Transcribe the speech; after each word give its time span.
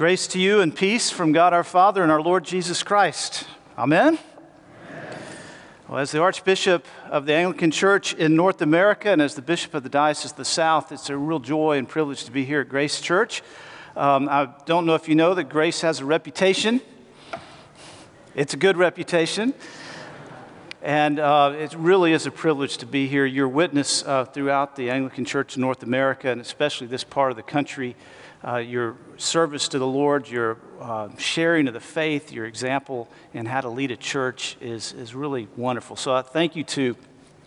Grace 0.00 0.26
to 0.28 0.40
you 0.40 0.62
and 0.62 0.74
peace 0.74 1.10
from 1.10 1.30
God 1.30 1.52
our 1.52 1.62
Father 1.62 2.02
and 2.02 2.10
our 2.10 2.22
Lord 2.22 2.42
Jesus 2.42 2.82
Christ. 2.82 3.46
Amen. 3.76 4.18
Well, 5.86 5.98
as 5.98 6.10
the 6.10 6.22
Archbishop 6.22 6.86
of 7.10 7.26
the 7.26 7.34
Anglican 7.34 7.70
Church 7.70 8.14
in 8.14 8.34
North 8.34 8.62
America 8.62 9.10
and 9.10 9.20
as 9.20 9.34
the 9.34 9.42
Bishop 9.42 9.74
of 9.74 9.82
the 9.82 9.90
Diocese 9.90 10.30
of 10.30 10.38
the 10.38 10.44
South, 10.46 10.90
it's 10.90 11.10
a 11.10 11.16
real 11.18 11.38
joy 11.38 11.76
and 11.76 11.86
privilege 11.86 12.24
to 12.24 12.30
be 12.30 12.46
here 12.46 12.62
at 12.62 12.70
Grace 12.70 12.98
Church. 12.98 13.42
Um, 13.94 14.26
I 14.30 14.48
don't 14.64 14.86
know 14.86 14.94
if 14.94 15.06
you 15.06 15.14
know 15.14 15.34
that 15.34 15.50
Grace 15.50 15.82
has 15.82 16.00
a 16.00 16.06
reputation. 16.06 16.80
It's 18.34 18.54
a 18.54 18.56
good 18.56 18.78
reputation. 18.78 19.52
And 20.80 21.18
uh, 21.18 21.54
it 21.58 21.74
really 21.74 22.14
is 22.14 22.24
a 22.24 22.30
privilege 22.30 22.78
to 22.78 22.86
be 22.86 23.06
here. 23.06 23.26
Your 23.26 23.48
witness 23.48 24.02
uh, 24.04 24.24
throughout 24.24 24.76
the 24.76 24.88
Anglican 24.88 25.26
Church 25.26 25.56
in 25.56 25.60
North 25.60 25.82
America, 25.82 26.30
and 26.30 26.40
especially 26.40 26.86
this 26.86 27.04
part 27.04 27.32
of 27.32 27.36
the 27.36 27.42
country, 27.42 27.96
uh, 28.46 28.56
your 28.56 28.96
service 29.16 29.68
to 29.68 29.78
the 29.78 29.86
Lord, 29.86 30.28
your 30.28 30.58
uh, 30.80 31.08
sharing 31.18 31.68
of 31.68 31.74
the 31.74 31.80
faith, 31.80 32.32
your 32.32 32.46
example 32.46 33.08
in 33.34 33.46
how 33.46 33.60
to 33.60 33.68
lead 33.68 33.90
a 33.90 33.96
church 33.96 34.56
is, 34.60 34.92
is 34.94 35.14
really 35.14 35.48
wonderful. 35.56 35.96
So 35.96 36.14
I 36.14 36.22
thank 36.22 36.56
you 36.56 36.64
to 36.64 36.96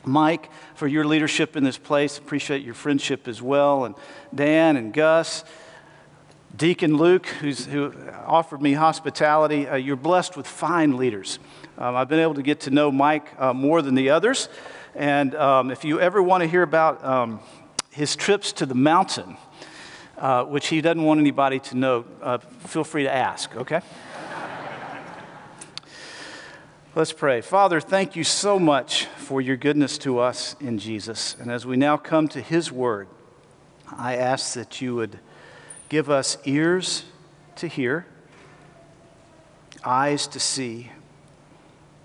Mike 0.05 0.49
for 0.75 0.87
your 0.87 1.05
leadership 1.05 1.55
in 1.55 1.63
this 1.63 1.77
place. 1.77 2.17
Appreciate 2.17 2.63
your 2.63 2.73
friendship 2.73 3.27
as 3.27 3.41
well. 3.41 3.85
And 3.85 3.95
Dan 4.33 4.77
and 4.77 4.93
Gus. 4.93 5.43
Deacon 6.55 6.97
Luke, 6.97 7.25
who 7.25 7.91
offered 8.27 8.61
me 8.61 8.73
hospitality, 8.73 9.67
uh, 9.67 9.75
you're 9.75 9.95
blessed 9.95 10.37
with 10.37 10.45
fine 10.45 10.97
leaders. 10.97 11.39
Um, 11.79 11.95
I've 11.95 12.07
been 12.07 12.19
able 12.19 12.35
to 12.35 12.43
get 12.43 12.59
to 12.61 12.69
know 12.69 12.91
Mike 12.91 13.33
uh, 13.39 13.53
more 13.53 13.81
than 13.81 13.95
the 13.95 14.11
others. 14.11 14.49
And 14.93 15.33
um, 15.33 15.71
if 15.71 15.83
you 15.83 15.99
ever 15.99 16.21
want 16.21 16.43
to 16.43 16.47
hear 16.47 16.61
about 16.61 17.03
um, 17.03 17.39
his 17.89 18.15
trips 18.15 18.51
to 18.53 18.67
the 18.67 18.75
mountain, 18.75 19.37
uh, 20.23 20.45
which 20.45 20.67
he 20.67 20.79
doesn't 20.79 21.03
want 21.03 21.19
anybody 21.19 21.59
to 21.59 21.75
know, 21.75 22.05
uh, 22.21 22.37
feel 22.37 22.85
free 22.85 23.03
to 23.03 23.13
ask, 23.13 23.53
okay? 23.57 23.81
Let's 26.95 27.11
pray. 27.11 27.41
Father, 27.41 27.81
thank 27.81 28.15
you 28.15 28.23
so 28.23 28.57
much 28.57 29.07
for 29.17 29.41
your 29.41 29.57
goodness 29.57 29.97
to 29.97 30.19
us 30.19 30.55
in 30.61 30.79
Jesus. 30.79 31.35
And 31.41 31.51
as 31.51 31.65
we 31.65 31.75
now 31.75 31.97
come 31.97 32.29
to 32.29 32.39
his 32.39 32.71
word, 32.71 33.09
I 33.91 34.15
ask 34.15 34.53
that 34.53 34.79
you 34.79 34.95
would 34.95 35.19
give 35.89 36.09
us 36.09 36.37
ears 36.45 37.03
to 37.57 37.67
hear, 37.67 38.05
eyes 39.83 40.25
to 40.27 40.39
see, 40.39 40.89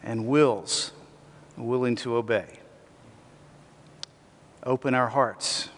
and 0.02 0.26
wills 0.26 0.90
willing 1.56 1.94
to 1.96 2.16
obey. 2.16 2.58
Open 4.64 4.92
our 4.92 5.08
hearts 5.08 5.68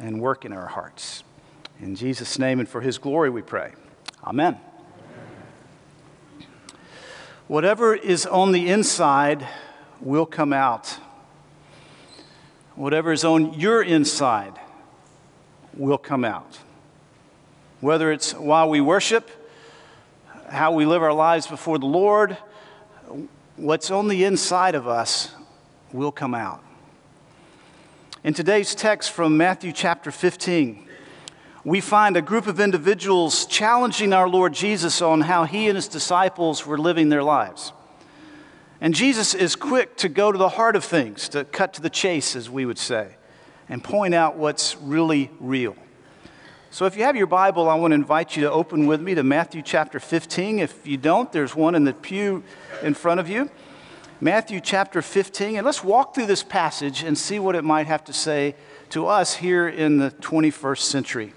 and 0.00 0.22
work 0.22 0.46
in 0.46 0.54
our 0.54 0.68
hearts. 0.68 1.22
In 1.82 1.96
Jesus' 1.96 2.38
name 2.38 2.60
and 2.60 2.68
for 2.68 2.80
his 2.80 2.96
glory 2.96 3.28
we 3.28 3.42
pray. 3.42 3.72
Amen. 4.22 4.56
Whatever 7.48 7.92
is 7.92 8.24
on 8.24 8.52
the 8.52 8.70
inside 8.70 9.46
will 10.00 10.24
come 10.24 10.52
out. 10.52 10.96
Whatever 12.76 13.10
is 13.10 13.24
on 13.24 13.54
your 13.54 13.82
inside 13.82 14.60
will 15.74 15.98
come 15.98 16.24
out. 16.24 16.60
Whether 17.80 18.12
it's 18.12 18.32
while 18.32 18.70
we 18.70 18.80
worship, 18.80 19.28
how 20.48 20.70
we 20.72 20.86
live 20.86 21.02
our 21.02 21.12
lives 21.12 21.48
before 21.48 21.80
the 21.80 21.86
Lord, 21.86 22.38
what's 23.56 23.90
on 23.90 24.06
the 24.06 24.22
inside 24.22 24.76
of 24.76 24.86
us 24.86 25.34
will 25.92 26.12
come 26.12 26.32
out. 26.32 26.62
In 28.22 28.34
today's 28.34 28.76
text 28.76 29.10
from 29.10 29.36
Matthew 29.36 29.72
chapter 29.72 30.12
15, 30.12 30.90
we 31.64 31.80
find 31.80 32.16
a 32.16 32.22
group 32.22 32.46
of 32.46 32.58
individuals 32.58 33.46
challenging 33.46 34.12
our 34.12 34.28
Lord 34.28 34.52
Jesus 34.52 35.00
on 35.00 35.20
how 35.20 35.44
he 35.44 35.68
and 35.68 35.76
his 35.76 35.86
disciples 35.86 36.66
were 36.66 36.78
living 36.78 37.08
their 37.08 37.22
lives. 37.22 37.72
And 38.80 38.94
Jesus 38.94 39.32
is 39.32 39.54
quick 39.54 39.96
to 39.98 40.08
go 40.08 40.32
to 40.32 40.38
the 40.38 40.48
heart 40.48 40.74
of 40.74 40.84
things, 40.84 41.28
to 41.30 41.44
cut 41.44 41.74
to 41.74 41.80
the 41.80 41.90
chase, 41.90 42.34
as 42.34 42.50
we 42.50 42.66
would 42.66 42.78
say, 42.78 43.14
and 43.68 43.82
point 43.82 44.12
out 44.12 44.36
what's 44.36 44.76
really 44.78 45.30
real. 45.38 45.76
So 46.72 46.86
if 46.86 46.96
you 46.96 47.04
have 47.04 47.14
your 47.14 47.28
Bible, 47.28 47.68
I 47.68 47.76
want 47.76 47.92
to 47.92 47.96
invite 47.96 48.34
you 48.34 48.42
to 48.42 48.50
open 48.50 48.88
with 48.88 49.00
me 49.00 49.14
to 49.14 49.22
Matthew 49.22 49.62
chapter 49.62 50.00
15. 50.00 50.58
If 50.58 50.84
you 50.84 50.96
don't, 50.96 51.30
there's 51.30 51.54
one 51.54 51.76
in 51.76 51.84
the 51.84 51.92
pew 51.92 52.42
in 52.82 52.94
front 52.94 53.20
of 53.20 53.28
you. 53.28 53.50
Matthew 54.20 54.60
chapter 54.60 55.00
15, 55.00 55.56
and 55.58 55.64
let's 55.66 55.84
walk 55.84 56.14
through 56.14 56.26
this 56.26 56.42
passage 56.42 57.02
and 57.04 57.16
see 57.16 57.38
what 57.38 57.54
it 57.54 57.62
might 57.62 57.86
have 57.86 58.02
to 58.04 58.12
say 58.12 58.56
to 58.90 59.06
us 59.06 59.34
here 59.34 59.68
in 59.68 59.98
the 59.98 60.10
21st 60.10 60.78
century. 60.78 61.32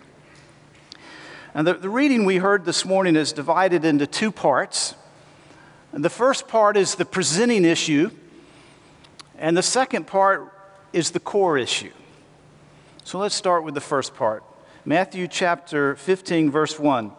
And 1.55 1.65
the, 1.65 1.73
the 1.75 1.89
reading 1.89 2.25
we 2.25 2.35
heard 2.35 2.65
this 2.65 2.83
morning 2.83 3.15
is 3.15 3.31
divided 3.31 3.85
into 3.85 4.05
two 4.05 4.29
parts. 4.29 4.93
And 5.93 6.03
the 6.03 6.09
first 6.09 6.49
part 6.49 6.75
is 6.75 6.95
the 6.95 7.05
presenting 7.05 7.63
issue, 7.63 8.11
and 9.37 9.55
the 9.55 9.63
second 9.63 10.05
part 10.05 10.51
is 10.91 11.11
the 11.11 11.19
core 11.21 11.57
issue. 11.57 11.93
So 13.05 13.19
let's 13.19 13.35
start 13.35 13.63
with 13.63 13.73
the 13.73 13.79
first 13.79 14.15
part. 14.15 14.43
Matthew 14.83 15.29
chapter 15.29 15.95
15, 15.95 16.51
verse 16.51 16.77
1. 16.77 17.13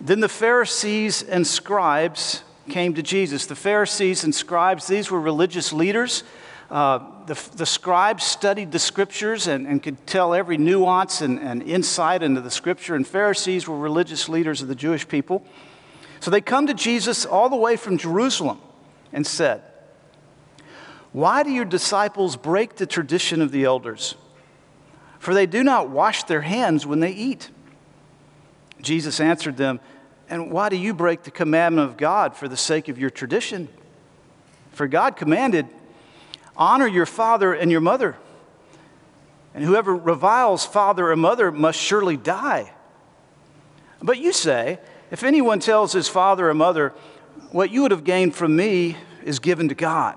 Then 0.00 0.20
the 0.20 0.28
Pharisees 0.28 1.24
and 1.24 1.44
scribes 1.44 2.44
came 2.68 2.94
to 2.94 3.02
Jesus. 3.02 3.46
The 3.46 3.56
Pharisees 3.56 4.22
and 4.22 4.32
scribes, 4.32 4.86
these 4.86 5.10
were 5.10 5.20
religious 5.20 5.72
leaders 5.72 6.22
uh, 6.70 7.24
the, 7.26 7.40
the 7.56 7.66
scribes 7.66 8.24
studied 8.24 8.72
the 8.72 8.78
scriptures 8.78 9.46
and, 9.46 9.66
and 9.66 9.82
could 9.82 10.04
tell 10.06 10.34
every 10.34 10.56
nuance 10.56 11.20
and, 11.20 11.38
and 11.38 11.62
insight 11.62 12.22
into 12.22 12.40
the 12.40 12.50
scripture, 12.50 12.94
and 12.94 13.06
Pharisees 13.06 13.68
were 13.68 13.78
religious 13.78 14.28
leaders 14.28 14.62
of 14.62 14.68
the 14.68 14.74
Jewish 14.74 15.06
people. 15.06 15.46
So 16.20 16.30
they 16.30 16.40
come 16.40 16.66
to 16.66 16.74
Jesus 16.74 17.24
all 17.24 17.48
the 17.48 17.56
way 17.56 17.76
from 17.76 17.98
Jerusalem 17.98 18.60
and 19.12 19.26
said, 19.26 19.62
Why 21.12 21.42
do 21.42 21.50
your 21.50 21.64
disciples 21.64 22.36
break 22.36 22.76
the 22.76 22.86
tradition 22.86 23.42
of 23.42 23.52
the 23.52 23.64
elders? 23.64 24.16
For 25.20 25.34
they 25.34 25.46
do 25.46 25.62
not 25.62 25.88
wash 25.88 26.24
their 26.24 26.42
hands 26.42 26.86
when 26.86 27.00
they 27.00 27.12
eat. 27.12 27.50
Jesus 28.80 29.20
answered 29.20 29.56
them, 29.56 29.80
And 30.28 30.50
why 30.50 30.68
do 30.68 30.76
you 30.76 30.94
break 30.94 31.22
the 31.22 31.30
commandment 31.30 31.88
of 31.88 31.96
God 31.96 32.34
for 32.34 32.48
the 32.48 32.56
sake 32.56 32.88
of 32.88 32.98
your 32.98 33.10
tradition? 33.10 33.68
For 34.72 34.86
God 34.86 35.16
commanded, 35.16 35.66
Honor 36.56 36.86
your 36.86 37.06
father 37.06 37.52
and 37.52 37.70
your 37.70 37.80
mother. 37.80 38.16
And 39.54 39.64
whoever 39.64 39.94
reviles 39.94 40.66
father 40.66 41.10
or 41.10 41.16
mother 41.16 41.50
must 41.50 41.78
surely 41.78 42.16
die. 42.16 42.72
But 44.02 44.18
you 44.18 44.32
say, 44.32 44.78
if 45.10 45.22
anyone 45.22 45.60
tells 45.60 45.92
his 45.92 46.08
father 46.08 46.48
or 46.48 46.54
mother, 46.54 46.92
what 47.52 47.70
you 47.70 47.82
would 47.82 47.90
have 47.90 48.04
gained 48.04 48.34
from 48.34 48.56
me 48.56 48.96
is 49.24 49.38
given 49.38 49.68
to 49.68 49.74
God, 49.74 50.16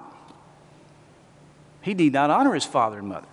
he 1.82 1.94
need 1.94 2.14
not 2.14 2.30
honor 2.30 2.54
his 2.54 2.66
father 2.66 3.00
and 3.00 3.08
mother. 3.08 3.28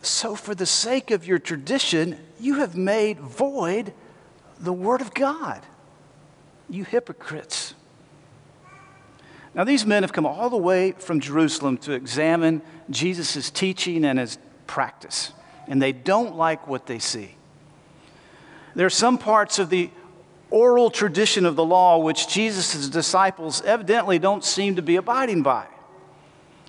So, 0.00 0.36
for 0.36 0.54
the 0.54 0.64
sake 0.64 1.10
of 1.10 1.26
your 1.26 1.38
tradition, 1.38 2.18
you 2.38 2.54
have 2.54 2.76
made 2.76 3.18
void 3.18 3.92
the 4.58 4.72
word 4.72 5.00
of 5.00 5.12
God. 5.12 5.60
You 6.70 6.84
hypocrites. 6.84 7.74
Now, 9.58 9.64
these 9.64 9.84
men 9.84 10.04
have 10.04 10.12
come 10.12 10.24
all 10.24 10.50
the 10.50 10.56
way 10.56 10.92
from 10.92 11.18
Jerusalem 11.18 11.78
to 11.78 11.90
examine 11.90 12.62
Jesus' 12.90 13.50
teaching 13.50 14.04
and 14.04 14.16
his 14.16 14.38
practice, 14.68 15.32
and 15.66 15.82
they 15.82 15.90
don't 15.90 16.36
like 16.36 16.68
what 16.68 16.86
they 16.86 17.00
see. 17.00 17.34
There 18.76 18.86
are 18.86 18.90
some 18.90 19.18
parts 19.18 19.58
of 19.58 19.68
the 19.68 19.90
oral 20.52 20.92
tradition 20.92 21.44
of 21.44 21.56
the 21.56 21.64
law 21.64 21.98
which 21.98 22.28
Jesus' 22.28 22.88
disciples 22.88 23.60
evidently 23.62 24.20
don't 24.20 24.44
seem 24.44 24.76
to 24.76 24.82
be 24.82 24.94
abiding 24.94 25.42
by. 25.42 25.66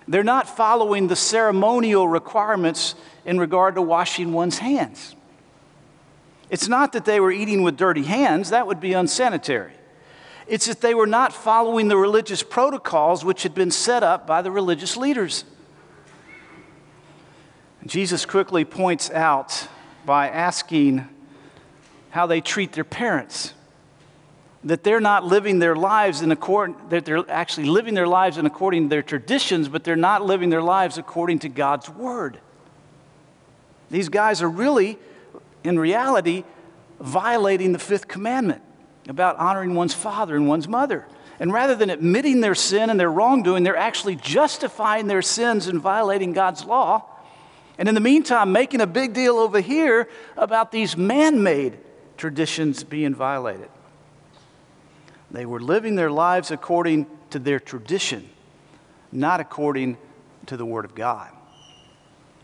They're 0.08 0.24
not 0.24 0.50
following 0.50 1.10
the 1.10 1.16
ceremonial 1.16 2.08
requirements 2.08 2.96
in 3.24 3.40
regard 3.40 3.76
to 3.76 3.84
washing 3.84 4.34
one's 4.34 4.58
hands. 4.58 5.16
It's 6.50 6.68
not 6.68 6.94
that 6.94 7.06
they 7.06 7.20
were 7.20 7.32
eating 7.32 7.62
with 7.62 7.78
dirty 7.78 8.02
hands, 8.02 8.50
that 8.50 8.66
would 8.66 8.80
be 8.80 8.94
unsanitary. 8.94 9.74
It's 10.50 10.66
that 10.66 10.82
they 10.82 10.96
were 10.96 11.08
not 11.08 11.32
following 11.32 11.90
the 11.90 11.98
religious 11.98 12.42
protocols 12.42 13.24
which 13.24 13.44
had 13.44 13.54
been 13.54 13.70
set 13.70 14.02
up 14.02 14.26
by 14.26 14.42
the 14.42 14.50
religious 14.50 14.98
leaders. 14.98 15.46
Jesus 17.86 18.26
quickly 18.26 18.66
points 18.66 19.12
out 19.12 19.68
by 20.08 20.28
asking 20.28 21.08
how 22.10 22.26
they 22.26 22.42
treat 22.42 22.74
their 22.74 22.84
parents 22.84 23.54
that 24.64 24.84
they're 24.84 25.00
not 25.00 25.24
living 25.24 25.60
their 25.60 25.76
lives 25.76 26.22
in 26.22 26.32
accord 26.32 26.74
that 26.90 27.06
they're 27.06 27.24
actually 27.30 27.68
living 27.68 27.94
their 27.94 28.08
lives 28.08 28.38
in 28.38 28.46
according 28.46 28.84
to 28.84 28.90
their 28.90 29.04
traditions 29.04 29.70
but 29.70 29.84
they're 29.84 29.96
not 29.96 30.26
living 30.26 30.50
their 30.50 30.64
lives 30.64 30.98
according 30.98 31.40
to 31.40 31.48
God's 31.48 31.90
word. 31.90 32.40
These 33.92 34.10
guys 34.10 34.42
are 34.42 34.50
really 34.50 34.98
in 35.64 35.78
reality 35.78 36.44
violating 37.00 37.72
the 37.72 37.80
fifth 37.80 38.08
commandment 38.08 38.64
about 39.10 39.38
honoring 39.38 39.76
one's 39.76 39.94
father 39.94 40.36
and 40.36 40.48
one's 40.48 40.68
mother. 40.68 41.06
And 41.40 41.54
rather 41.54 41.74
than 41.76 41.90
admitting 41.90 42.42
their 42.42 42.56
sin 42.56 42.90
and 42.90 43.00
their 43.00 43.12
wrongdoing, 43.12 43.64
they're 43.64 43.78
actually 43.78 44.16
justifying 44.18 45.08
their 45.08 45.22
sins 45.22 45.68
and 45.68 45.80
violating 45.80 46.34
God's 46.34 46.66
law 46.66 47.06
And 47.80 47.88
in 47.88 47.96
the 47.96 48.02
meantime, 48.02 48.52
making 48.52 48.82
a 48.82 48.88
big 48.88 49.14
deal 49.14 49.38
over 49.38 49.62
here 49.62 50.10
about 50.36 50.70
these 50.74 50.98
man 50.98 51.42
made 51.42 51.78
traditions 52.18 52.84
being 52.84 53.16
violated. 53.16 53.70
They 55.32 55.46
were 55.46 55.62
living 55.62 55.96
their 55.96 56.12
lives 56.12 56.52
according 56.52 57.08
to 57.30 57.40
their 57.40 57.60
tradition, 57.60 58.30
not 59.14 59.40
according 59.40 59.98
to 60.48 60.58
the 60.58 60.66
Word 60.66 60.84
of 60.84 60.94
God. 60.94 61.30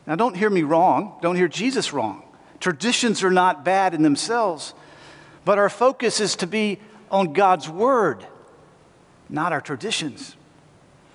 Now, 0.07 0.15
don't 0.15 0.37
hear 0.37 0.49
me 0.49 0.63
wrong. 0.63 1.19
Don't 1.21 1.35
hear 1.35 1.49
Jesus 1.49 1.91
wrong. 1.91 2.23
Traditions 2.61 3.21
are 3.21 3.31
not 3.31 3.65
bad 3.65 3.93
in 3.93 4.03
themselves, 4.03 4.73
but 5.45 5.57
our 5.59 5.69
focus 5.69 6.19
is 6.19 6.35
to 6.37 6.47
be 6.47 6.79
on 7.09 7.33
God's 7.33 7.69
Word, 7.69 8.25
not 9.29 9.53
our 9.53 9.61
traditions. 9.61 10.35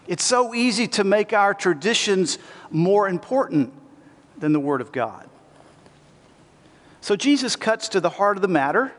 It's 0.06 0.24
so 0.24 0.54
easy 0.54 0.88
to 0.88 1.04
make 1.04 1.32
our 1.32 1.52
traditions 1.52 2.38
more 2.70 3.08
important 3.08 3.72
than 4.38 4.52
the 4.52 4.60
Word 4.60 4.80
of 4.80 4.92
God. 4.92 5.28
So 7.00 7.16
Jesus 7.16 7.56
cuts 7.56 7.88
to 7.90 8.00
the 8.00 8.10
heart 8.10 8.36
of 8.36 8.42
the 8.42 8.48
matter. 8.48 8.92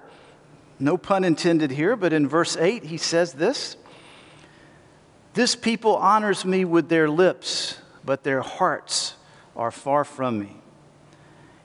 No 0.80 0.98
pun 0.98 1.24
intended 1.24 1.72
here, 1.72 1.96
but 1.96 2.14
in 2.14 2.28
verse 2.28 2.58
8, 2.58 2.84
he 2.84 2.98
says 2.98 3.34
this 3.34 3.78
This 5.34 5.56
people 5.56 5.96
honors 5.96 6.44
me 6.44 6.66
with 6.66 6.90
their 6.90 7.10
lips, 7.10 7.78
but 8.04 8.24
their 8.24 8.42
hearts 8.42 9.16
are 9.56 9.72
far 9.72 10.04
from 10.04 10.40
me. 10.40 10.58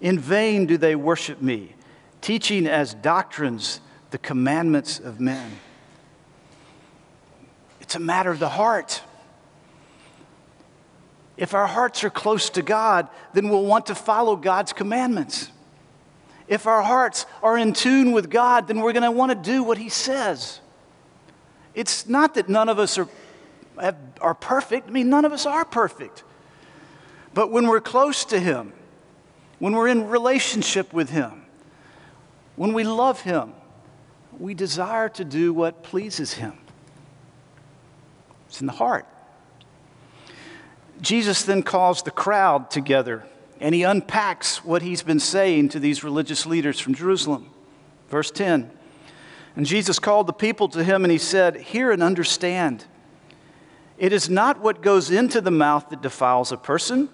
In 0.01 0.19
vain 0.19 0.67
do 0.67 0.77
they 0.77 0.95
worship 0.95 1.41
me, 1.41 1.76
teaching 2.27 2.67
as 2.67 2.93
doctrines 2.93 3.81
the 4.11 4.19
commandments 4.19 4.99
of 4.99 5.21
men. 5.21 5.49
It's 7.81 7.95
a 7.95 8.01
matter 8.01 8.33
of 8.33 8.41
the 8.41 8.49
heart. 8.49 9.01
If 11.37 11.55
our 11.55 11.69
hearts 11.69 12.03
are 12.03 12.11
close 12.11 12.51
to 12.51 12.63
God, 12.63 13.09
then 13.33 13.49
we'll 13.49 13.65
want 13.65 13.87
to 13.87 13.95
follow 13.95 14.35
God's 14.35 14.73
commandments. 14.73 15.53
If 16.49 16.67
our 16.67 16.83
hearts 16.83 17.27
are 17.45 17.57
in 17.57 17.73
tune 17.73 18.11
with 18.11 18.29
God, 18.29 18.67
then 18.67 18.81
we're 18.81 18.93
going 18.93 19.05
to 19.05 19.13
want 19.13 19.31
to 19.31 19.37
do 19.37 19.63
what 19.63 19.79
He 19.79 19.89
says. 19.89 20.59
It's 21.77 22.09
not 22.09 22.35
that 22.35 22.49
none 22.49 22.69
of 22.69 22.81
us 22.81 22.99
are, 22.99 23.09
are 24.21 24.35
perfect. 24.35 24.89
I 24.89 24.91
mean, 24.91 25.09
none 25.09 25.25
of 25.25 25.31
us 25.31 25.47
are 25.47 25.65
perfect. 25.65 26.25
But 27.35 27.53
when 27.53 27.69
we're 27.69 27.81
close 27.81 28.25
to 28.25 28.41
Him, 28.41 28.73
when 29.61 29.75
we're 29.75 29.87
in 29.87 30.09
relationship 30.09 30.93
with 30.93 31.11
Him, 31.11 31.46
when 32.57 32.73
we 32.73 32.85
love 32.85 33.21
Him, 33.21 33.53
we 34.39 34.55
desire 34.55 35.09
to 35.11 35.25
do 35.25 35.53
what 35.53 35.83
pleases 35.83 36.35
Him. 36.35 36.59
It's 38.49 38.61
in 38.61 38.67
the 38.67 38.73
heart. 38.73 39.07
Jesus 41.01 41.43
then 41.43 41.63
calls 41.63 42.03
the 42.03 42.11
crowd 42.11 42.71
together 42.71 43.25
and 43.61 43.75
he 43.75 43.83
unpacks 43.83 44.65
what 44.65 44.83
he's 44.83 45.03
been 45.03 45.21
saying 45.21 45.71
to 45.71 45.81
these 45.81 46.05
religious 46.05 46.47
leaders 46.47 46.79
from 46.79 46.95
Jerusalem. 46.95 47.51
Verse 48.09 48.31
10 48.31 48.71
And 49.57 49.67
Jesus 49.67 49.99
called 49.99 50.27
the 50.27 50.33
people 50.33 50.69
to 50.69 50.85
him 50.85 51.05
and 51.05 51.13
he 51.13 51.19
said, 51.19 51.57
Hear 51.57 51.91
and 51.91 52.03
understand. 52.03 52.85
It 53.99 54.13
is 54.13 54.29
not 54.29 54.61
what 54.61 54.83
goes 54.83 55.11
into 55.11 55.41
the 55.41 55.51
mouth 55.51 55.89
that 55.89 56.03
defiles 56.03 56.53
a 56.53 56.59
person, 56.59 57.09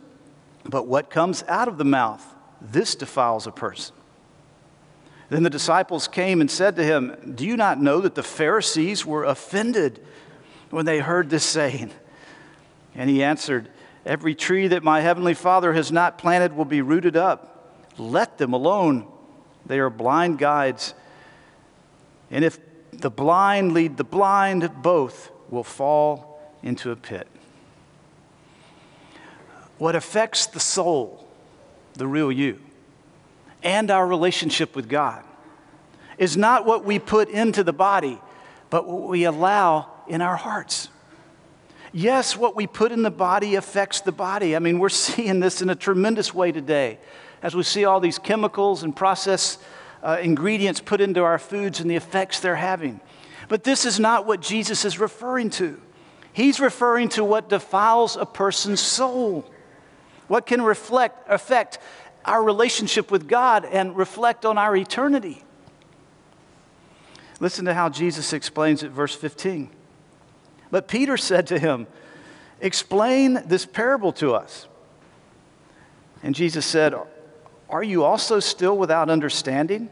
but 0.65 0.87
what 0.87 1.11
comes 1.11 1.45
out 1.47 1.69
of 1.69 1.79
the 1.79 1.85
mouth. 1.85 2.27
This 2.61 2.97
defiles 2.97 3.47
a 3.47 3.53
person. 3.53 3.95
Then 5.33 5.45
the 5.45 5.49
disciples 5.49 6.09
came 6.09 6.43
and 6.43 6.51
said 6.51 6.77
to 6.77 6.85
him, 6.85 7.33
Do 7.35 7.47
you 7.47 7.57
not 7.57 7.81
know 7.81 8.03
that 8.03 8.15
the 8.15 8.23
Pharisees 8.23 9.07
were 9.07 9.25
offended 9.25 9.99
when 10.69 10.85
they 10.85 10.99
heard 10.99 11.31
this 11.31 11.43
saying? 11.43 11.91
And 12.95 13.09
he 13.09 13.25
answered, 13.25 13.71
Every 14.05 14.35
tree 14.35 14.69
that 14.69 14.83
my 14.83 15.01
heavenly 15.01 15.33
Father 15.33 15.73
has 15.73 15.91
not 15.91 16.19
planted 16.19 16.55
will 16.55 16.67
be 16.67 16.83
rooted 16.83 17.17
up. 17.17 17.81
Let 17.97 18.37
them 18.37 18.53
alone. 18.53 19.11
They 19.65 19.79
are 19.79 19.89
blind 19.89 20.37
guides. 20.39 20.93
And 22.31 22.45
if 22.45 22.61
the 22.93 23.11
blind 23.11 23.73
lead 23.73 23.97
the 23.97 24.05
blind, 24.05 24.83
both 24.83 25.31
will 25.49 25.65
fall 25.65 26.43
into 26.63 26.91
a 26.91 26.97
pit. 26.97 27.27
What 29.79 29.95
affects 29.95 30.45
the 30.45 30.61
soul, 30.61 31.27
the 31.95 32.07
real 32.07 32.31
you, 32.31 32.61
and 33.63 33.91
our 33.91 34.07
relationship 34.07 34.75
with 34.77 34.89
God 34.89 35.25
is 36.19 36.37
not 36.37 36.67
what 36.67 36.85
we 36.85 36.99
put 36.99 37.29
into 37.29 37.65
the 37.65 37.73
body, 37.73 38.21
but 38.71 38.87
what 38.87 39.09
we 39.09 39.25
allow 39.25 39.91
in 40.07 40.21
our 40.21 40.37
hearts. 40.37 40.89
Yes, 41.93 42.37
what 42.37 42.57
we 42.57 42.67
put 42.67 42.91
in 42.91 43.03
the 43.03 43.11
body 43.11 43.55
affects 43.55 44.01
the 44.01 44.13
body. 44.13 44.57
I 44.57 44.59
mean, 44.59 44.79
we're 44.79 44.89
seeing 44.89 45.41
this 45.41 45.63
in 45.63 45.71
a 45.71 45.75
tremendous 45.75 46.33
way 46.33 46.53
today 46.53 46.99
as 47.43 47.55
we 47.55 47.63
see 47.63 47.85
all 47.85 48.01
these 48.01 48.19
chemicals 48.19 48.83
and 48.83 48.95
processed 48.95 49.61
uh, 50.03 50.19
ingredients 50.23 50.81
put 50.81 51.01
into 51.01 51.23
our 51.23 51.39
foods 51.39 51.81
and 51.81 51.91
the 51.91 51.97
effects 51.97 52.41
they're 52.41 52.57
having. 52.57 53.01
But 53.49 53.65
this 53.65 53.85
is 53.85 54.01
not 54.01 54.27
what 54.27 54.41
Jesus 54.41 54.85
is 54.85 54.99
referring 54.99 55.51
to. 55.51 55.81
He's 56.33 56.61
referring 56.61 57.11
to 57.11 57.25
what 57.25 57.49
defiles 57.49 58.17
a 58.17 58.25
person's 58.25 58.81
soul, 58.81 59.45
what 60.29 60.47
can 60.47 60.63
reflect, 60.63 61.29
affect 61.29 61.79
our 62.25 62.43
relationship 62.43 63.11
with 63.11 63.29
God 63.29 63.65
and 63.65 63.97
reflect 63.97 64.45
on 64.45 64.59
our 64.59 64.77
eternity. 64.77 65.43
Listen 67.41 67.65
to 67.65 67.75
how 67.75 67.89
Jesus 67.89 68.33
explains 68.33 68.83
it, 68.83 68.91
verse 68.91 69.15
15. 69.15 69.71
But 70.71 70.89
Peter 70.89 71.17
said 71.17 71.49
to 71.49 71.59
him, 71.59 71.87
Explain 72.61 73.43
this 73.47 73.67
parable 73.67 74.13
to 74.15 74.35
us. 74.35 74.69
And 76.23 76.35
Jesus 76.35 76.65
said, 76.65 76.95
Are 77.69 77.83
you 77.83 78.05
also 78.05 78.39
still 78.39 78.79
without 78.79 79.11
understanding? 79.11 79.91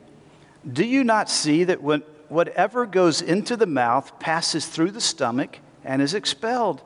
Do 0.71 0.85
you 0.85 1.03
not 1.03 1.29
see 1.29 1.65
that 1.65 1.83
when, 1.83 2.01
whatever 2.29 2.87
goes 2.87 3.21
into 3.21 3.57
the 3.57 3.67
mouth 3.67 4.19
passes 4.21 4.67
through 4.67 4.93
the 4.93 5.01
stomach 5.01 5.59
and 5.85 6.01
is 6.01 6.15
expelled? 6.15 6.83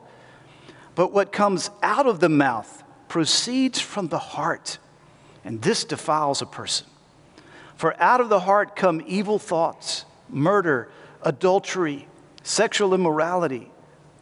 But 0.95 1.11
what 1.11 1.31
comes 1.31 1.69
out 1.83 2.07
of 2.07 2.19
the 2.19 2.29
mouth 2.29 2.83
proceeds 3.07 3.79
from 3.79 4.07
the 4.07 4.17
heart, 4.17 4.79
and 5.45 5.61
this 5.61 5.85
defiles 5.85 6.41
a 6.41 6.45
person. 6.45 6.87
For 7.77 7.95
out 8.01 8.19
of 8.19 8.27
the 8.29 8.41
heart 8.41 8.75
come 8.75 9.01
evil 9.05 9.39
thoughts, 9.39 10.03
murder, 10.27 10.89
adultery, 11.21 12.07
sexual 12.43 12.93
immorality 12.93 13.71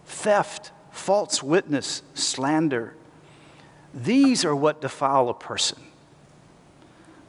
theft, 0.05 0.71
false 0.91 1.41
witness, 1.41 2.03
slander. 2.13 2.93
These 3.93 4.45
are 4.45 4.55
what 4.55 4.81
defile 4.81 5.29
a 5.29 5.33
person. 5.33 5.81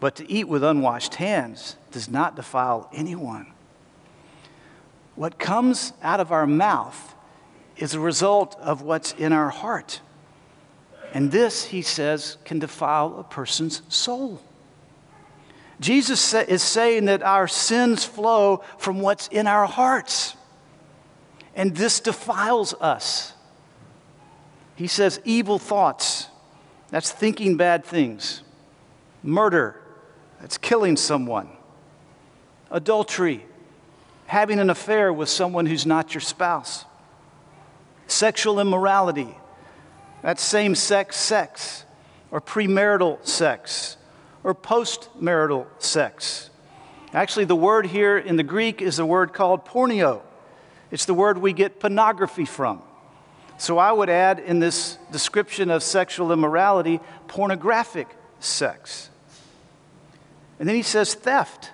But 0.01 0.17
to 0.17 0.31
eat 0.31 0.49
with 0.49 0.63
unwashed 0.63 1.15
hands 1.15 1.77
does 1.91 2.09
not 2.09 2.37
defile 2.37 2.91
anyone. 2.93 3.47
What 5.15 5.39
comes 5.39 5.93
out 6.03 6.21
of 6.21 6.33
our 6.33 6.47
mouth 6.47 7.15
is 7.77 7.95
a 7.95 8.01
result 8.01 8.57
of 8.61 8.83
what's 8.83 9.13
in 9.13 9.33
our 9.33 9.51
heart. 9.51 10.01
And 11.15 11.31
this, 11.31 11.65
he 11.65 11.81
says, 11.81 12.37
can 12.45 12.59
defile 12.59 13.17
a 13.19 13.25
person's 13.25 13.81
soul. 13.89 14.43
Jesus 15.81 16.35
is 16.35 16.63
saying 16.63 17.07
that 17.07 17.23
our 17.23 17.49
sins 17.49 18.05
flow 18.05 18.63
from 18.77 19.01
what's 19.01 19.29
in 19.29 19.47
our 19.47 19.67
hearts 19.67 20.37
and 21.55 21.75
this 21.75 22.01
defiles 22.01 22.75
us. 22.75 23.33
He 24.77 24.87
says, 24.87 25.21
evil 25.25 25.59
thoughts, 25.59 26.27
that's 26.91 27.11
thinking 27.11 27.57
bad 27.57 27.85
things. 27.85 28.43
Murder, 29.23 29.81
that's 30.41 30.59
killing 30.59 30.97
someone. 30.97 31.49
Adultery, 32.71 33.47
having 34.27 34.59
an 34.59 34.69
affair 34.69 35.13
with 35.13 35.29
someone 35.29 35.67
who's 35.67 35.87
not 35.87 36.13
your 36.13 36.21
spouse. 36.21 36.85
Sexual 38.09 38.59
immorality, 38.59 39.35
that's 40.25 40.43
same 40.43 40.75
sex 40.75 41.17
sex, 41.17 41.85
or 42.31 42.41
premarital 42.41 43.25
sex, 43.27 43.99
or 44.43 44.55
postmarital 44.55 45.67
sex. 45.79 46.49
Actually, 47.13 47.45
the 47.45 47.55
word 47.55 47.85
here 47.85 48.17
in 48.17 48.37
the 48.37 48.43
Greek 48.43 48.81
is 48.81 48.99
a 48.99 49.05
word 49.05 49.35
called 49.35 49.67
porneia. 49.67 50.23
It's 50.91 51.05
the 51.05 51.13
word 51.13 51.37
we 51.37 51.53
get 51.53 51.79
pornography 51.79 52.47
from. 52.47 52.81
So 53.59 53.77
I 53.77 53.93
would 53.93 54.09
add 54.09 54.39
in 54.39 54.61
this 54.61 54.97
description 55.13 55.71
of 55.71 55.83
sexual 55.83 56.33
immorality, 56.33 57.01
pornographic 57.29 58.09
sex. 58.41 59.11
And 60.59 60.67
then 60.67 60.75
he 60.75 60.83
says 60.83 61.13
theft, 61.13 61.71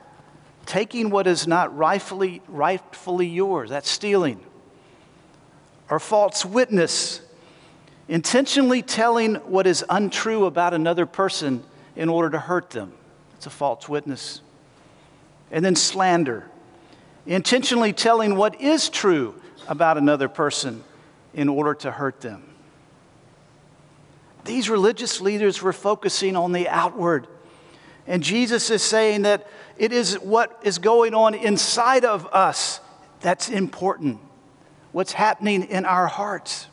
taking 0.67 1.11
what 1.11 1.29
is 1.29 1.47
not 1.47 1.77
rightfully, 1.77 2.43
rightfully 2.49 3.29
yours, 3.29 3.71
that's 3.71 3.89
stealing. 3.89 4.45
Or 5.89 6.01
false 6.01 6.45
witness, 6.45 7.21
intentionally 8.11 8.83
telling 8.83 9.37
what 9.37 9.69
is 9.69 9.85
untrue 9.89 10.45
about 10.45 10.75
another 10.75 11.07
person 11.07 11.63
in 11.95 12.09
order 12.09 12.29
to 12.29 12.41
hurt 12.41 12.71
them. 12.71 12.93
It's 13.37 13.47
a 13.47 13.51
false 13.51 13.89
witness. 13.89 14.43
And 15.53 15.65
then 15.65 15.77
slander, 15.77 16.51
intentionally 17.25 17.93
telling 17.93 18.35
what 18.35 18.61
is 18.61 18.89
true 18.89 19.41
about 19.69 19.97
another 19.97 20.29
person 20.29 20.83
in 21.35 21.49
order 21.49 21.73
to 21.75 21.93
hurt 21.93 22.21
them. 22.21 22.43
These 24.45 24.69
religious 24.69 25.21
leaders 25.21 25.63
were 25.63 25.73
focusing 25.73 26.35
on 26.35 26.51
the 26.51 26.69
outward. 26.69 27.29
And 28.09 28.25
Jesus 28.25 28.71
is 28.71 28.83
saying 28.83 29.23
that 29.23 29.47
it 29.79 29.93
is 29.93 30.15
what 30.15 30.59
is 30.65 30.79
going 30.79 31.15
on 31.15 31.35
inside 31.35 32.05
of 32.05 32.27
us 32.33 32.81
that's 33.21 33.49
important. 33.49 34.19
What's 34.91 35.13
happening 35.13 35.63
in 35.63 35.85
our 35.85 36.09
hearts. 36.09 36.67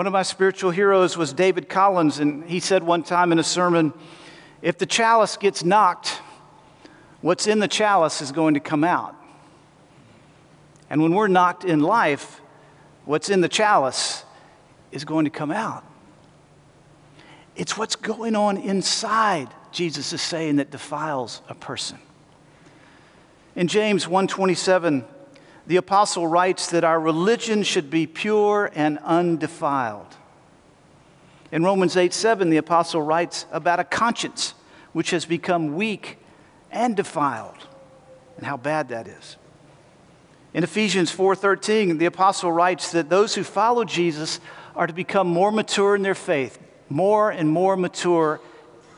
One 0.00 0.06
of 0.06 0.14
my 0.14 0.22
spiritual 0.22 0.70
heroes 0.70 1.18
was 1.18 1.34
David 1.34 1.68
Collins, 1.68 2.20
and 2.20 2.42
he 2.44 2.58
said 2.58 2.82
one 2.82 3.02
time 3.02 3.32
in 3.32 3.38
a 3.38 3.42
sermon 3.44 3.92
if 4.62 4.78
the 4.78 4.86
chalice 4.86 5.36
gets 5.36 5.62
knocked, 5.62 6.22
what's 7.20 7.46
in 7.46 7.58
the 7.58 7.68
chalice 7.68 8.22
is 8.22 8.32
going 8.32 8.54
to 8.54 8.60
come 8.60 8.82
out. 8.82 9.14
And 10.88 11.02
when 11.02 11.12
we're 11.12 11.28
knocked 11.28 11.66
in 11.66 11.80
life, 11.80 12.40
what's 13.04 13.28
in 13.28 13.42
the 13.42 13.48
chalice 13.50 14.24
is 14.90 15.04
going 15.04 15.26
to 15.26 15.30
come 15.30 15.50
out. 15.50 15.84
It's 17.54 17.76
what's 17.76 17.96
going 17.96 18.36
on 18.36 18.56
inside, 18.56 19.48
Jesus 19.70 20.14
is 20.14 20.22
saying, 20.22 20.56
that 20.56 20.70
defiles 20.70 21.42
a 21.46 21.54
person. 21.54 21.98
In 23.54 23.68
James 23.68 24.08
127, 24.08 25.04
the 25.70 25.76
apostle 25.76 26.26
writes 26.26 26.66
that 26.72 26.82
our 26.82 26.98
religion 26.98 27.62
should 27.62 27.90
be 27.90 28.04
pure 28.04 28.72
and 28.74 28.98
undefiled. 29.04 30.16
In 31.52 31.62
Romans 31.62 31.96
8 31.96 32.12
7, 32.12 32.50
the 32.50 32.56
apostle 32.56 33.00
writes 33.00 33.46
about 33.52 33.78
a 33.78 33.84
conscience 33.84 34.54
which 34.92 35.10
has 35.10 35.24
become 35.24 35.76
weak 35.76 36.18
and 36.72 36.96
defiled, 36.96 37.68
and 38.36 38.44
how 38.44 38.56
bad 38.56 38.88
that 38.88 39.06
is. 39.06 39.36
In 40.54 40.64
Ephesians 40.64 41.12
4:13, 41.12 41.98
the 41.98 42.06
apostle 42.06 42.50
writes 42.50 42.90
that 42.90 43.08
those 43.08 43.36
who 43.36 43.44
follow 43.44 43.84
Jesus 43.84 44.40
are 44.74 44.88
to 44.88 44.92
become 44.92 45.28
more 45.28 45.52
mature 45.52 45.94
in 45.94 46.02
their 46.02 46.16
faith, 46.16 46.58
more 46.88 47.30
and 47.30 47.48
more 47.48 47.76
mature 47.76 48.40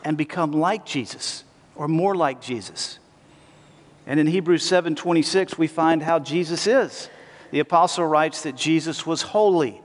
and 0.05 0.17
become 0.17 0.53
like 0.53 0.87
Jesus 0.87 1.45
or 1.77 1.87
more 1.87 2.15
like 2.15 2.41
Jesus. 2.41 2.99
And 4.07 4.19
in 4.19 4.27
Hebrews 4.27 4.65
7:26 4.65 5.59
we 5.59 5.67
find 5.67 6.03
how 6.03 6.19
Jesus 6.19 6.67
is. 6.67 7.09
The 7.51 7.61
apostle 7.61 8.07
writes 8.07 8.43
that 8.43 8.57
Jesus 8.57 9.07
was 9.07 9.23
holy, 9.23 9.81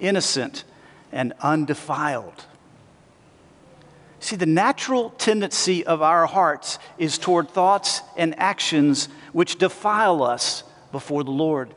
innocent, 0.00 0.64
and 1.12 1.32
undefiled. 1.40 2.44
See, 4.20 4.36
the 4.36 4.46
natural 4.46 5.10
tendency 5.10 5.84
of 5.84 6.02
our 6.02 6.26
hearts 6.26 6.78
is 6.98 7.18
toward 7.18 7.50
thoughts 7.50 8.00
and 8.16 8.38
actions 8.38 9.08
which 9.32 9.56
defile 9.58 10.22
us 10.22 10.64
before 10.92 11.22
the 11.24 11.30
Lord. 11.30 11.74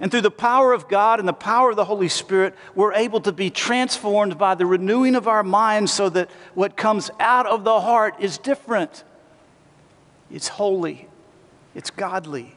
And 0.00 0.10
through 0.10 0.22
the 0.22 0.30
power 0.30 0.72
of 0.72 0.88
God 0.88 1.20
and 1.20 1.28
the 1.28 1.32
power 1.32 1.70
of 1.70 1.76
the 1.76 1.84
Holy 1.84 2.08
Spirit, 2.08 2.54
we're 2.74 2.92
able 2.92 3.20
to 3.20 3.32
be 3.32 3.48
transformed 3.48 4.36
by 4.36 4.54
the 4.54 4.66
renewing 4.66 5.14
of 5.14 5.28
our 5.28 5.42
minds 5.42 5.92
so 5.92 6.08
that 6.10 6.30
what 6.54 6.76
comes 6.76 7.10
out 7.18 7.46
of 7.46 7.64
the 7.64 7.80
heart 7.80 8.16
is 8.18 8.38
different. 8.38 9.04
It's 10.30 10.48
holy, 10.48 11.08
it's 11.74 11.90
godly. 11.90 12.56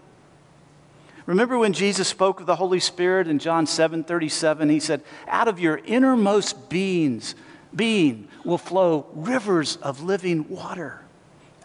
Remember 1.25 1.59
when 1.59 1.73
Jesus 1.73 2.07
spoke 2.07 2.39
of 2.39 2.47
the 2.47 2.55
Holy 2.55 2.79
Spirit 2.79 3.27
in 3.27 3.37
John 3.37 3.67
7 3.67 4.03
37? 4.03 4.69
He 4.69 4.79
said, 4.79 5.03
Out 5.27 5.47
of 5.47 5.59
your 5.59 5.77
innermost 5.85 6.69
beings, 6.69 7.35
being 7.75 8.27
will 8.43 8.57
flow 8.57 9.05
rivers 9.13 9.75
of 9.77 10.01
living 10.01 10.49
water. 10.49 11.01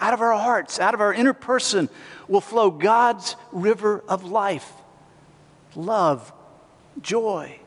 Out 0.00 0.12
of 0.12 0.20
our 0.20 0.34
hearts, 0.34 0.78
out 0.78 0.92
of 0.92 1.00
our 1.00 1.14
inner 1.14 1.32
person, 1.32 1.88
will 2.28 2.42
flow 2.42 2.70
God's 2.70 3.36
river 3.52 4.04
of 4.06 4.24
life 4.24 4.70
love, 5.74 6.32
joy, 7.00 7.58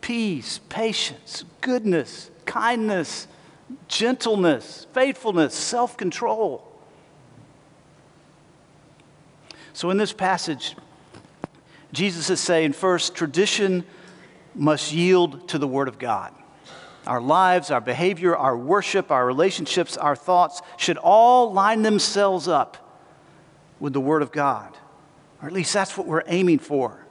peace, 0.00 0.60
patience, 0.68 1.44
goodness, 1.60 2.30
kindness, 2.44 3.26
gentleness, 3.88 4.86
faithfulness, 4.92 5.54
self 5.54 5.96
control. 5.96 6.67
So, 9.78 9.90
in 9.90 9.96
this 9.96 10.12
passage, 10.12 10.74
Jesus 11.92 12.30
is 12.30 12.40
saying 12.40 12.72
first, 12.72 13.14
tradition 13.14 13.84
must 14.52 14.92
yield 14.92 15.46
to 15.50 15.58
the 15.58 15.68
Word 15.68 15.86
of 15.86 16.00
God. 16.00 16.34
Our 17.06 17.20
lives, 17.20 17.70
our 17.70 17.80
behavior, 17.80 18.36
our 18.36 18.58
worship, 18.58 19.12
our 19.12 19.24
relationships, 19.24 19.96
our 19.96 20.16
thoughts 20.16 20.62
should 20.78 20.96
all 20.96 21.52
line 21.52 21.82
themselves 21.82 22.48
up 22.48 22.98
with 23.78 23.92
the 23.92 24.00
Word 24.00 24.22
of 24.22 24.32
God. 24.32 24.76
Or 25.40 25.46
at 25.46 25.54
least 25.54 25.72
that's 25.74 25.96
what 25.96 26.08
we're 26.08 26.24
aiming 26.26 26.58
for. 26.58 27.06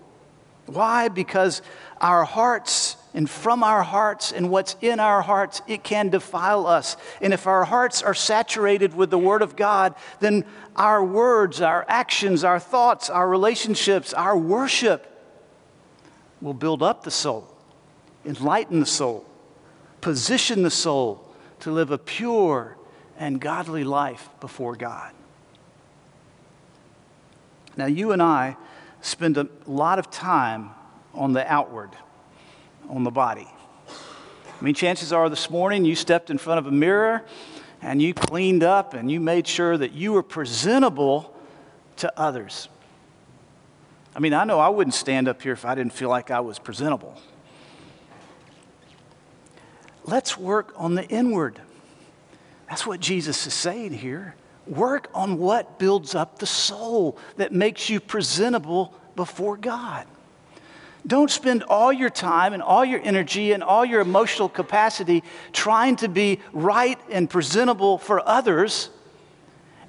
Why? 0.66 1.08
Because 1.08 1.62
our 2.02 2.26
hearts 2.26 2.98
and 3.18 3.28
from 3.28 3.64
our 3.64 3.82
hearts 3.82 4.32
and 4.32 4.52
what's 4.52 4.76
in 4.80 5.00
our 5.00 5.24
hearts, 5.24 5.64
it 5.66 5.84
can 5.84 6.10
defile 6.10 6.68
us. 6.68 6.96
And 7.20 7.34
if 7.34 7.48
our 7.48 7.66
hearts 7.66 8.04
are 8.04 8.14
saturated 8.14 8.94
with 8.94 9.10
the 9.10 9.18
Word 9.18 9.42
of 9.42 9.56
God, 9.56 9.96
then 10.20 10.46
our 10.76 11.04
words, 11.04 11.60
our 11.60 11.84
actions, 11.88 12.44
our 12.44 12.60
thoughts, 12.60 13.10
our 13.10 13.28
relationships, 13.28 14.14
our 14.14 14.38
worship 14.38 15.08
will 16.42 16.54
build 16.54 16.84
up 16.84 17.04
the 17.06 17.10
soul, 17.10 17.52
enlighten 18.24 18.82
the 18.82 18.86
soul, 18.86 19.26
position 20.00 20.62
the 20.62 20.70
soul 20.70 21.28
to 21.62 21.72
live 21.72 21.90
a 21.90 21.98
pure 21.98 22.78
and 23.18 23.42
godly 23.42 23.84
life 23.84 24.30
before 24.40 24.76
God. 24.76 25.12
Now, 27.76 27.88
you 27.88 28.12
and 28.12 28.22
I 28.22 28.58
spend 29.02 29.40
a 29.40 29.48
lot 29.66 29.98
of 29.98 30.12
time 30.12 30.70
on 31.16 31.34
the 31.34 31.52
outward 31.52 31.98
on 32.90 33.04
the 33.04 33.12
body. 33.12 33.48
I 34.60 34.64
mean, 34.64 34.74
chances 34.74 35.14
are 35.14 35.30
this 35.30 35.50
morning 35.50 35.86
you 35.86 35.96
stepped 35.96 36.30
in 36.30 36.38
front 36.38 36.60
of 36.60 36.68
a 36.68 36.72
mirror 36.72 37.24
and 37.82 38.02
you 38.02 38.14
cleaned 38.14 38.64
up 38.64 38.94
and 38.94 39.12
you 39.12 39.20
made 39.20 39.48
sure 39.48 39.78
that 39.78 39.94
you 39.94 40.14
were 40.14 40.24
presentable 40.24 41.36
to 41.98 42.20
others. 42.20 42.70
I 44.16 44.20
mean, 44.20 44.34
I 44.34 44.46
know 44.46 44.60
I 44.60 44.70
wouldn't 44.70 44.96
stand 44.96 45.28
up 45.28 45.42
here 45.44 45.54
if 45.54 45.64
I 45.64 45.76
didn't 45.76 45.94
feel 45.94 46.10
like 46.10 46.32
I 46.32 46.40
was 46.40 46.58
presentable. 46.58 47.20
Let's 50.06 50.38
work 50.38 50.74
on 50.76 50.96
the 50.96 51.06
inward. 51.08 51.62
That's 52.68 52.88
what 52.88 53.00
Jesus 53.00 53.46
is 53.46 53.54
saying 53.54 53.94
here. 53.94 54.36
Work 54.66 55.10
on 55.14 55.38
what 55.38 55.78
builds 55.78 56.16
up 56.16 56.40
the 56.40 56.48
soul 56.48 57.18
that 57.36 57.54
makes 57.54 57.90
you 57.90 58.00
presentable 58.00 58.94
before 59.16 59.56
God. 59.56 60.08
Don't 61.08 61.32
spend 61.32 61.64
all 61.64 61.94
your 61.94 62.10
time 62.10 62.54
and 62.54 62.62
all 62.62 62.84
your 62.84 63.00
energy 63.02 63.54
and 63.54 63.64
all 63.64 63.86
your 63.86 64.02
emotional 64.02 64.50
capacity 64.50 65.24
trying 65.54 65.96
to 65.98 66.10
be 66.10 66.40
right 66.52 67.00
and 67.10 67.30
presentable 67.30 67.98
for 67.98 68.28
others 68.28 68.90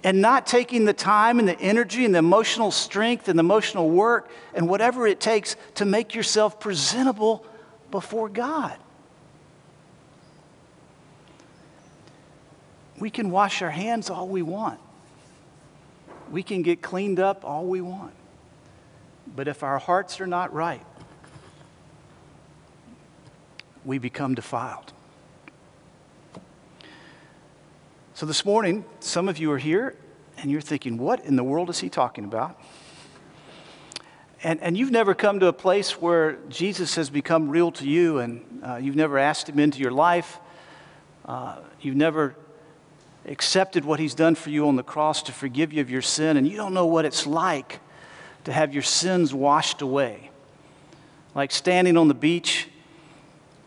and 0.05 0.23
not 0.23 0.47
taking 0.47 0.85
the 0.85 0.93
time 0.93 1.41
and 1.41 1.49
the 1.49 1.59
energy 1.61 2.05
and 2.05 2.15
the 2.15 2.21
emotional 2.21 2.71
strength 2.71 3.29
and 3.29 3.37
the 3.37 3.43
emotional 3.43 3.91
work 3.91 4.31
and 4.55 4.69
whatever 4.69 5.09
it 5.09 5.19
takes 5.19 5.57
to 5.75 5.85
make 5.85 6.15
yourself 6.15 6.61
presentable 6.61 7.45
before 7.91 8.29
God. 8.29 8.79
We 13.01 13.11
can 13.11 13.31
wash 13.31 13.61
our 13.61 13.71
hands 13.71 14.09
all 14.09 14.29
we 14.29 14.43
want. 14.43 14.79
We 16.31 16.45
can 16.45 16.63
get 16.63 16.81
cleaned 16.81 17.19
up 17.19 17.45
all 17.45 17.65
we 17.65 17.81
want. 17.81 18.15
But 19.35 19.49
if 19.49 19.63
our 19.63 19.79
hearts 19.79 20.21
are 20.21 20.27
not 20.27 20.53
right, 20.53 20.83
we 23.89 23.97
become 23.97 24.35
defiled. 24.35 24.93
So 28.13 28.27
this 28.27 28.45
morning, 28.45 28.85
some 29.01 29.31
of 29.31 29.39
you 29.39 29.51
are 29.51 29.59
here 29.59 29.97
and 30.37 30.51
you're 30.51 30.61
thinking, 30.61 30.99
what 30.99 31.25
in 31.25 31.37
the 31.37 31.43
world 31.43 31.71
is 31.71 31.79
he 31.79 31.89
talking 31.89 32.25
about? 32.25 32.61
And, 34.43 34.61
and 34.61 34.77
you've 34.77 34.91
never 34.91 35.15
come 35.15 35.41
to 35.41 35.47
a 35.47 35.55
place 35.55 36.03
where 36.03 36.37
Jesus 36.51 36.97
has 36.97 37.09
become 37.09 37.49
real 37.49 37.73
to 37.73 37.89
you 37.89 38.19
and 38.19 38.61
uh, 38.63 38.77
you've 38.77 38.95
never 38.95 39.17
asked 39.17 39.49
him 39.49 39.59
into 39.59 39.79
your 39.79 39.91
life. 39.91 40.39
Uh, 41.25 41.57
you've 41.81 41.97
never 41.97 42.37
accepted 43.25 43.87
what 43.87 43.99
he's 43.99 44.15
done 44.15 44.35
for 44.35 44.51
you 44.51 44.69
on 44.69 44.77
the 44.77 44.83
cross 44.83 45.23
to 45.23 45.33
forgive 45.33 45.73
you 45.73 45.81
of 45.81 45.89
your 45.89 46.03
sin, 46.03 46.37
and 46.37 46.47
you 46.47 46.59
don't 46.59 46.75
know 46.75 46.87
what 46.87 47.07
it's 47.07 47.27
like 47.27 47.81
to 48.45 48.53
have 48.53 48.75
your 48.75 48.83
sins 48.83 49.33
washed 49.33 49.81
away. 49.81 50.31
Like 51.35 51.53
standing 51.53 51.97
on 51.97 52.09
the 52.09 52.15
beach 52.15 52.68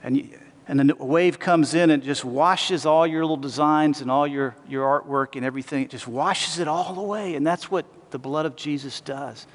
and, 0.03 0.17
you, 0.17 0.29
and 0.67 0.91
a 0.91 0.95
wave 0.95 1.39
comes 1.39 1.73
in 1.73 1.89
and 1.89 2.03
just 2.03 2.25
washes 2.25 2.85
all 2.85 3.05
your 3.05 3.21
little 3.21 3.37
designs 3.37 4.01
and 4.01 4.09
all 4.09 4.25
your, 4.25 4.55
your 4.67 4.85
artwork 4.85 5.35
and 5.35 5.45
everything. 5.45 5.83
It 5.83 5.89
just 5.89 6.07
washes 6.07 6.59
it 6.59 6.67
all 6.67 6.97
away. 6.97 7.35
And 7.35 7.45
that's 7.45 7.69
what 7.69 7.85
the 8.11 8.19
blood 8.19 8.45
of 8.45 8.55
Jesus 8.55 9.01
does. 9.01 9.45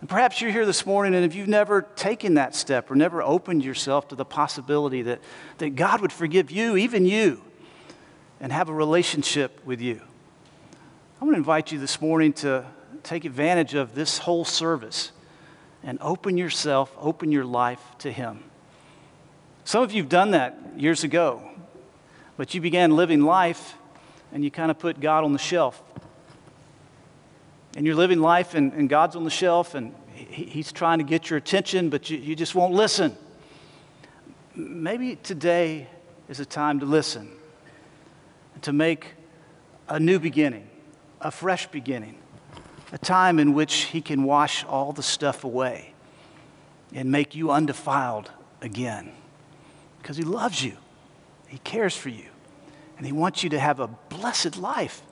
And 0.00 0.08
perhaps 0.08 0.40
you're 0.40 0.52
here 0.52 0.64
this 0.64 0.86
morning, 0.86 1.14
and 1.14 1.24
if 1.24 1.34
you've 1.34 1.48
never 1.48 1.82
taken 1.82 2.34
that 2.34 2.54
step 2.54 2.90
or 2.90 2.94
never 2.94 3.20
opened 3.20 3.64
yourself 3.64 4.08
to 4.08 4.14
the 4.14 4.24
possibility 4.24 5.02
that, 5.02 5.20
that 5.58 5.74
God 5.74 6.00
would 6.00 6.12
forgive 6.12 6.52
you, 6.52 6.76
even 6.76 7.04
you, 7.04 7.42
and 8.40 8.52
have 8.52 8.68
a 8.68 8.72
relationship 8.72 9.60
with 9.66 9.80
you, 9.80 10.00
I 11.20 11.24
want 11.24 11.34
to 11.34 11.38
invite 11.38 11.72
you 11.72 11.80
this 11.80 12.00
morning 12.00 12.32
to 12.34 12.64
take 13.02 13.24
advantage 13.24 13.74
of 13.74 13.96
this 13.96 14.18
whole 14.18 14.44
service 14.44 15.10
and 15.82 15.98
open 16.00 16.38
yourself, 16.38 16.94
open 17.00 17.32
your 17.32 17.44
life 17.44 17.82
to 17.98 18.12
Him 18.12 18.47
Some 19.68 19.82
of 19.82 19.92
you 19.92 20.00
have 20.00 20.08
done 20.08 20.30
that 20.30 20.58
years 20.78 21.04
ago, 21.04 21.46
but 22.38 22.54
you 22.54 22.60
began 22.62 22.96
living 22.96 23.20
life 23.20 23.74
and 24.32 24.42
you 24.42 24.50
kind 24.50 24.70
of 24.70 24.78
put 24.78 24.98
God 24.98 25.24
on 25.24 25.34
the 25.34 25.38
shelf. 25.38 25.82
And 27.76 27.84
you're 27.84 27.94
living 27.94 28.22
life 28.22 28.54
and, 28.54 28.72
and 28.72 28.88
God's 28.88 29.14
on 29.14 29.24
the 29.24 29.30
shelf 29.30 29.74
and 29.74 29.94
he, 30.14 30.44
He's 30.44 30.72
trying 30.72 31.00
to 31.00 31.04
get 31.04 31.28
your 31.28 31.36
attention, 31.36 31.90
but 31.90 32.08
you, 32.08 32.16
you 32.16 32.34
just 32.34 32.54
won't 32.54 32.72
listen. 32.72 33.14
Maybe 34.54 35.16
today 35.16 35.86
is 36.30 36.40
a 36.40 36.46
time 36.46 36.80
to 36.80 36.86
listen, 36.86 37.30
to 38.62 38.72
make 38.72 39.16
a 39.86 40.00
new 40.00 40.18
beginning, 40.18 40.66
a 41.20 41.30
fresh 41.30 41.66
beginning, 41.66 42.16
a 42.90 42.96
time 42.96 43.38
in 43.38 43.52
which 43.52 43.74
He 43.74 44.00
can 44.00 44.24
wash 44.24 44.64
all 44.64 44.92
the 44.92 45.02
stuff 45.02 45.44
away 45.44 45.92
and 46.94 47.12
make 47.12 47.34
you 47.34 47.50
undefiled 47.50 48.30
again. 48.62 49.12
Because 50.08 50.16
He 50.16 50.24
loves 50.24 50.64
you, 50.64 50.74
He 51.48 51.58
cares 51.58 51.94
for 51.94 52.08
you, 52.08 52.24
and 52.96 53.04
He 53.04 53.12
wants 53.12 53.44
you 53.44 53.50
to 53.50 53.60
have 53.60 53.78
a 53.78 53.88
blessed 54.08 54.56
life. 54.56 55.02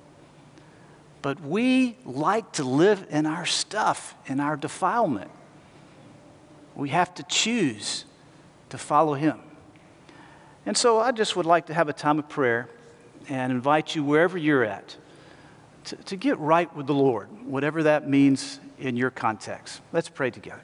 But 1.21 1.39
we 1.39 1.99
like 2.07 2.53
to 2.53 2.65
live 2.65 3.07
in 3.11 3.27
our 3.27 3.45
stuff, 3.45 4.15
in 4.25 4.41
our 4.41 4.57
defilement. 4.57 5.31
We 6.75 6.89
have 6.89 7.15
to 7.17 7.23
choose 7.25 8.07
to 8.71 8.79
follow 8.79 9.13
Him. 9.13 9.39
And 10.65 10.79
so 10.79 10.99
I 10.99 11.13
just 11.13 11.37
would 11.37 11.45
like 11.45 11.67
to 11.67 11.75
have 11.75 11.91
a 11.91 11.93
time 11.93 12.19
of 12.19 12.31
prayer 12.31 12.71
and 13.29 13.53
invite 13.53 13.95
you 13.95 14.03
wherever 14.03 14.39
you're 14.39 14.65
at 14.65 14.97
to, 15.85 15.97
to 15.97 16.17
get 16.17 16.39
right 16.39 16.75
with 16.75 16.87
the 16.87 16.95
Lord, 16.95 17.29
whatever 17.45 17.83
that 17.83 18.09
means 18.09 18.61
in 18.79 18.97
your 18.97 19.11
context. 19.11 19.83
Let's 19.93 20.09
pray 20.09 20.31
together. 20.31 20.55